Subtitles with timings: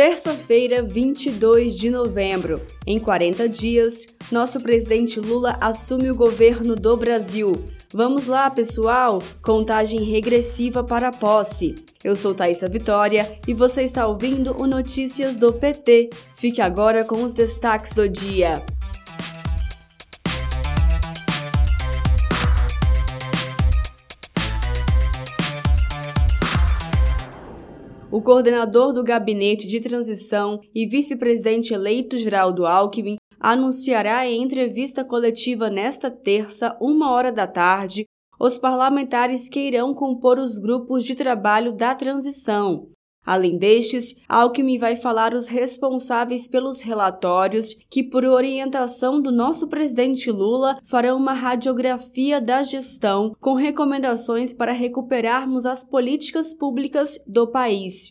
[0.00, 2.58] Terça-feira, 22 de novembro.
[2.86, 7.52] Em 40 dias, nosso presidente Lula assume o governo do Brasil.
[7.92, 9.22] Vamos lá, pessoal!
[9.42, 11.74] Contagem regressiva para a posse.
[12.02, 16.08] Eu sou Thaisa Vitória e você está ouvindo o Notícias do PT.
[16.32, 18.64] Fique agora com os destaques do dia.
[28.12, 35.70] O coordenador do Gabinete de Transição e vice-presidente eleito Geraldo Alckmin anunciará em entrevista coletiva
[35.70, 38.04] nesta terça, uma hora da tarde,
[38.40, 42.88] os parlamentares que irão compor os grupos de trabalho da transição.
[43.30, 50.32] Além destes, Alckmin vai falar os responsáveis pelos relatórios que, por orientação do nosso presidente
[50.32, 58.10] Lula, farão uma radiografia da gestão com recomendações para recuperarmos as políticas públicas do país.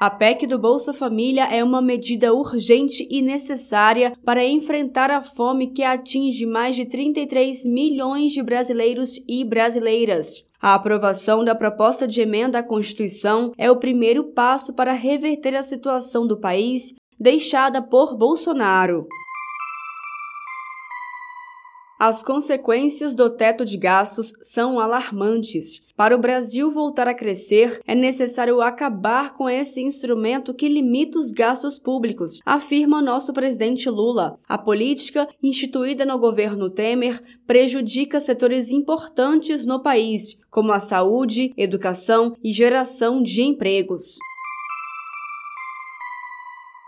[0.00, 5.66] A PEC do Bolsa Família é uma medida urgente e necessária para enfrentar a fome
[5.66, 10.44] que atinge mais de 33 milhões de brasileiros e brasileiras.
[10.62, 15.62] A aprovação da proposta de emenda à Constituição é o primeiro passo para reverter a
[15.64, 19.08] situação do país deixada por Bolsonaro.
[22.04, 25.84] As consequências do teto de gastos são alarmantes.
[25.96, 31.30] Para o Brasil voltar a crescer, é necessário acabar com esse instrumento que limita os
[31.30, 34.36] gastos públicos, afirma nosso presidente Lula.
[34.48, 42.34] A política, instituída no governo Temer, prejudica setores importantes no país, como a saúde, educação
[42.42, 44.16] e geração de empregos.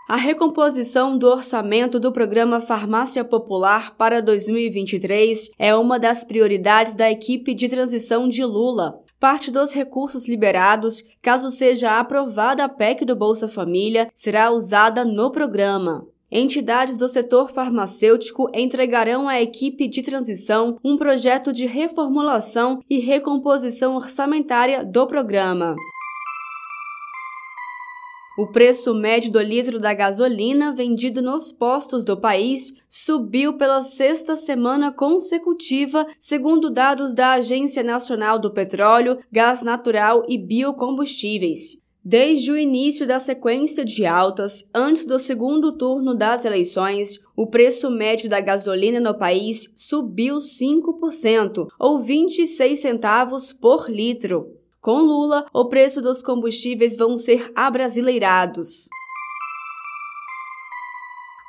[0.07, 7.09] A recomposição do orçamento do programa Farmácia Popular para 2023 é uma das prioridades da
[7.09, 8.99] equipe de transição de Lula.
[9.19, 15.31] Parte dos recursos liberados, caso seja aprovada a PEC do Bolsa Família, será usada no
[15.31, 16.07] programa.
[16.31, 23.95] Entidades do setor farmacêutico entregarão à equipe de transição um projeto de reformulação e recomposição
[23.95, 25.75] orçamentária do programa.
[28.37, 34.35] O preço médio do litro da gasolina vendido nos postos do país subiu pela sexta
[34.35, 41.77] semana consecutiva, segundo dados da Agência Nacional do Petróleo, Gás Natural e Biocombustíveis.
[42.03, 47.89] Desde o início da sequência de altas, antes do segundo turno das eleições, o preço
[47.89, 54.64] médio da gasolina no país subiu 5%, ou 26 centavos por litro.
[54.85, 58.87] Com Lula, o preço dos combustíveis vão ser abrasileirados.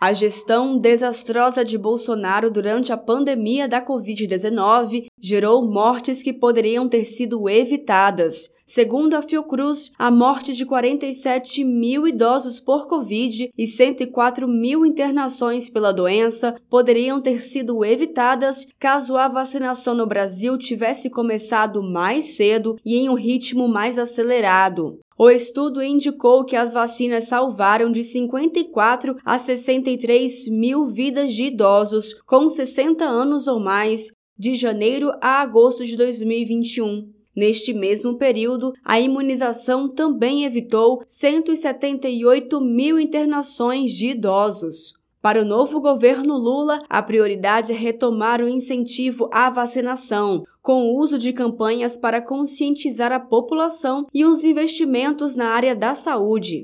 [0.01, 7.05] A gestão desastrosa de Bolsonaro durante a pandemia da Covid-19 gerou mortes que poderiam ter
[7.05, 8.49] sido evitadas.
[8.69, 15.71] Segundo a Fiocruz, a morte de 47 mil idosos por Covid e 104 mil internações
[15.71, 22.75] pela doença poderiam ter sido evitadas caso a vacinação no Brasil tivesse começado mais cedo
[22.85, 24.99] e em um ritmo mais acelerado.
[25.17, 32.15] O estudo indicou que as vacinas salvaram de 54 a 63 mil vidas de idosos
[32.27, 37.16] com 60 anos ou mais de janeiro a agosto de 2021.
[37.37, 44.95] Neste mesmo período, a imunização também evitou 178 mil internações de idosos.
[45.21, 50.97] Para o novo governo Lula, a prioridade é retomar o incentivo à vacinação, com o
[50.97, 56.63] uso de campanhas para conscientizar a população e os investimentos na área da saúde.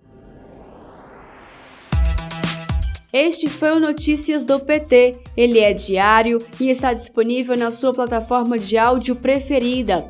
[3.14, 5.16] Este foi o Notícias do PT.
[5.38, 10.10] Ele é diário e está disponível na sua plataforma de áudio preferida.